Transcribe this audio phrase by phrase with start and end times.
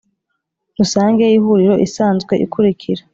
[0.77, 3.01] Rusange y Ihuriro isanzwe ikurikira